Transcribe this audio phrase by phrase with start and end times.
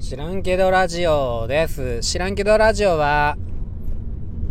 [0.00, 2.00] 知らんけどラジオです。
[2.00, 3.36] 知らんけどラジオは、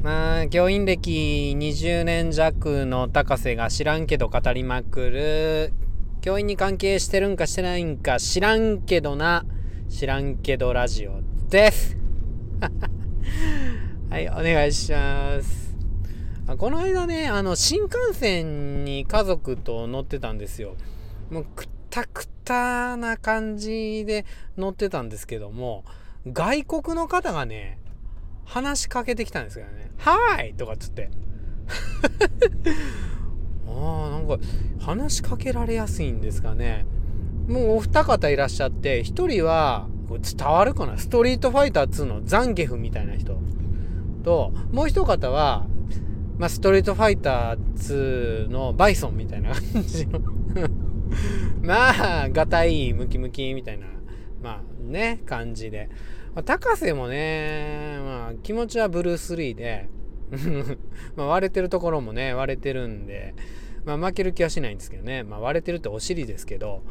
[0.03, 5.73] まあ、教員歴20年弱の高瀬が知らんけど語りまくる、
[6.19, 9.45] 教員に関係してるんかしてないんか知らんけどな、
[9.87, 11.97] 知らんけどラジオです。
[14.11, 15.77] はい、お願いします。
[16.57, 20.75] この間ね、あの、新幹線に家族と乗ってたんですよ。
[21.31, 24.25] もうくたくたな感じで
[24.57, 25.83] 乗ってたんですけども、
[26.25, 27.79] 外国の方がね、
[28.45, 29.91] 話しかけてきたんですよね。
[29.97, 31.09] はいとかっつって。
[33.67, 34.37] ああ、なんか
[34.79, 36.85] 話しかけられやすいんですかね。
[37.47, 40.97] もうお二方いらっしゃって、一人は、伝わるかな？
[40.97, 43.37] ストリートファイター2のザンゲフみたいな人
[44.23, 45.67] と、もう一方は、
[46.37, 50.21] まあ、ストリートファイター2のバイソンみたいな感じの
[51.61, 53.87] まあ、がたいムキムキみたいな、
[54.41, 55.89] まあね、感じで。
[56.45, 59.89] 高瀬もね、まあ気持ちはブルース・リーで、
[61.15, 63.33] まあ割れてるところもね、割れてるんで、
[63.85, 65.23] まあ負ける気はしないんですけどね。
[65.23, 66.83] まあ割れてるってお尻ですけど、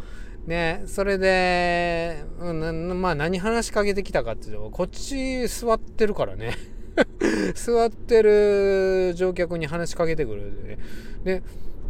[0.46, 6.54] ね、それで、うん、まあ何話しかけてきたかっていうと、こっち座ってるからね。
[7.54, 10.78] 座ってる乗客に話しかけてくるで、ね。
[11.24, 11.42] で、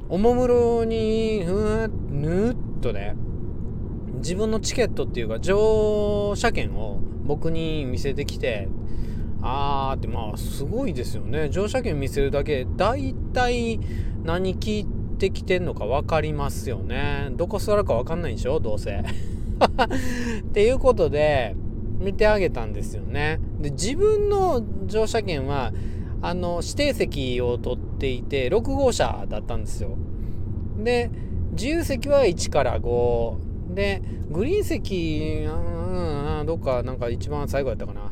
[0.08, 3.16] おもむろに、ふわぬーっとね、
[4.18, 8.68] 自分のチケットっていうか乗車券を僕に見せてきて
[9.42, 11.48] あーってまあすごいですよね。
[11.50, 13.78] 乗車券見せるだけだいたい
[14.24, 14.86] 何聞い
[15.18, 17.28] てきてんのか分かりますよね。
[17.32, 18.58] どこ座るか分かんないんでしょ？
[18.58, 18.96] どうせ。
[19.04, 21.54] っていうことで
[22.00, 23.38] 見てあげたんですよね。
[23.60, 25.72] で自分の乗車券は
[26.26, 29.96] あの指定席を取っていて6号車だったんですよ。
[30.76, 31.08] で
[31.52, 38.10] 自由席は1から5でグリーン席うん、どっかなんか一番最後やったかな。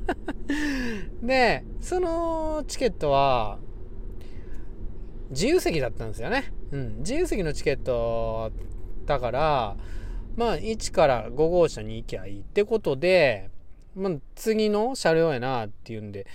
[1.22, 3.58] でそのチケットは
[5.28, 8.50] 自由席だったんですよね、うん、自由席のチケット
[9.04, 9.76] だから
[10.36, 13.50] まあ1から5号車に行きゃいいってことで、
[13.94, 16.26] まあ、次の車両やなっていうんで、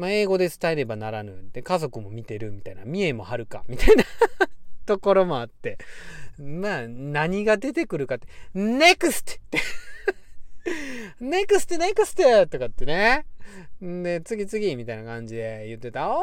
[0.00, 4.04] まあ、英語で伝えればならぬで家族も見てるみたいな三重もはるか みたいな
[4.86, 5.76] ところもあって
[6.38, 9.38] まあ、何が出てくるかって、NEXT!
[9.38, 9.58] って
[11.20, 11.76] NEXT!
[11.76, 12.46] NEXT!
[12.46, 13.26] とかってね。
[13.82, 16.08] で、次々みたいな感じで言ってた。
[16.08, 16.20] Oh,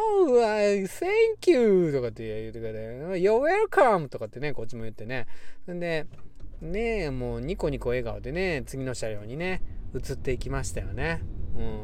[0.87, 1.91] thank you!
[1.93, 2.79] とかって言ってくれて、
[3.21, 4.07] You're welcome!
[4.07, 5.27] とかってね、こっちも言ってね。
[5.71, 6.07] んで、
[6.61, 9.61] ね、もうニコニコ笑顔でね、次の車両にね、
[9.93, 11.21] 移っていきましたよね。
[11.57, 11.79] うん。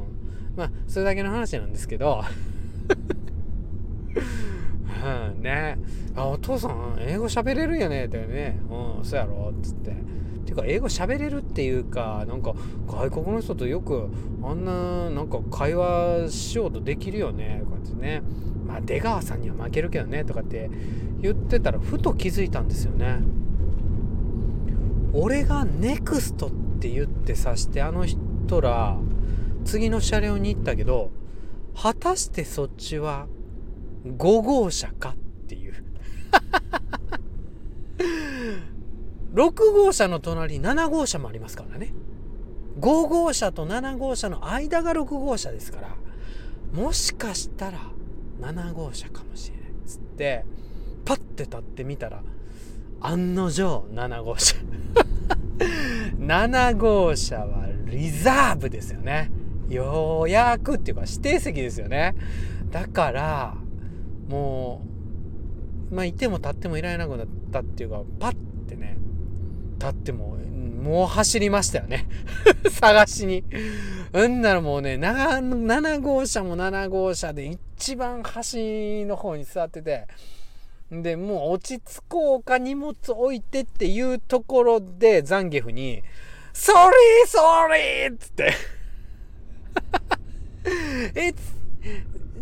[0.55, 2.23] まあ、それだけの話なんですけど。
[5.35, 5.77] うん、ね。
[6.15, 8.05] あお父さん英語喋れるんやね。
[8.05, 8.59] ってね。
[8.69, 9.53] うんそうやろ。
[9.57, 9.95] っつって。
[10.45, 12.53] ていうか英語喋れるっていうかなんか
[12.87, 14.09] 外国の人とよく
[14.43, 17.61] あんななんか会話しようとできるよね。
[17.63, 18.21] とかってね。
[18.65, 20.23] まあ出川さんには負けるけどね。
[20.23, 20.69] とかって
[21.21, 23.19] 言ってたらふと気づいたんですよね。
[25.13, 28.97] 俺が NEXT って言ってさしてあの人ら
[29.63, 31.11] 次の車両に行ったけど
[31.75, 33.27] 果たしてそっちは
[34.05, 35.15] 5号車かっ
[35.47, 35.73] ていう。
[39.33, 41.93] 6号車の隣7号車もありますからね。
[42.79, 45.95] 5号車と7号車の間が6号車ですから
[46.73, 47.79] もしかしたら
[48.41, 50.43] 7号車かもしれないっつって
[51.05, 52.23] パッて立ってみたら
[52.99, 54.55] 案の定7号車。
[56.19, 59.29] 7号車はリザーブですよね。
[59.69, 62.15] 予約っていうか指定席ですよね。
[62.71, 63.55] だから
[64.27, 64.81] も
[65.91, 68.35] うまあいても立ってもいられなくなったっていうかパッ
[68.67, 68.97] てね
[69.79, 70.37] 立っても
[70.83, 72.07] もう走りましたよね。
[72.69, 73.43] 探しに。
[74.13, 80.07] うんならもうね 7, 号車も7号車で一番端の方に座ってて
[80.91, 86.03] でもう落ち着こうか荷物置いてっていうところでザンゲフに
[86.53, 87.39] 「ソリーソ
[87.69, 88.53] リー!」っつって
[91.13, 91.63] 「It's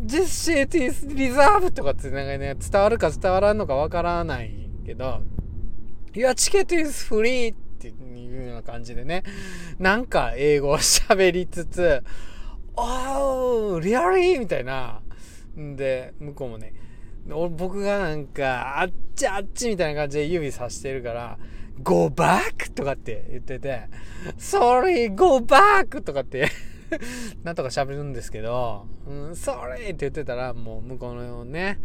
[0.03, 5.21] This shit is reserved とかってなんかね、伝わるか伝わらんのかわからないけど、
[6.13, 9.23] Your ticket is free っていうような感じでね、
[9.77, 12.03] なんか英語を喋りつつ、
[12.75, 14.39] Oh, really?
[14.39, 15.01] みたいな。
[15.59, 16.73] んで、向こうもね、
[17.57, 21.37] 僕がなんか、あっちあっちみたいな感じで指さしてるから、
[21.83, 22.73] Go back!
[22.73, 23.87] とかって言ってて、
[24.37, 26.01] Sorry, go back!
[26.01, 26.49] とかって
[27.43, 31.79] なんとか喋るんですけど、うん、それって言ってたら、もう向こうのね、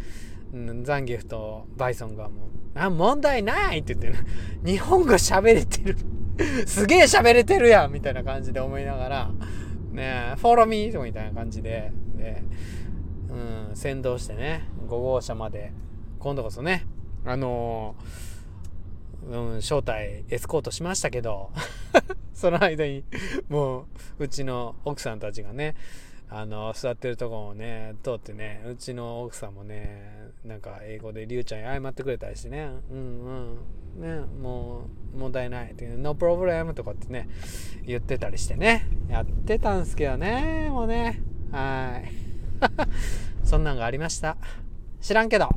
[0.52, 4.26] うんザンギフとバイソンがもう、あ、問題ないって言ってね、
[4.64, 5.96] 日本語喋れてる。
[6.66, 9.30] すげえ喋れてるやんみたいな感じで思いながら、
[9.92, 12.42] ねフォローミーとみたいな感じで、で、
[13.30, 15.72] うん、先導してね、5号車まで、
[16.18, 16.86] 今度こそね、
[17.24, 18.35] あのー、
[19.28, 21.50] うん、招待エスコートしましたけど、
[22.34, 23.04] その間に、
[23.48, 23.86] も
[24.18, 25.74] う、うちの奥さんたちがね、
[26.28, 33.56] あの座ってるとこをね通ってねうちの奥さんもねなんか英語でりゅうちゃんに謝ってくれたりしてねうん
[33.94, 37.28] うんねもう問題ないって No problem とかってね
[37.84, 41.22] 言ってたりしてねやってたんすけどねもうね
[41.52, 42.12] はい。
[43.44, 44.36] そんなんがありました。
[45.00, 45.48] 知らんけど。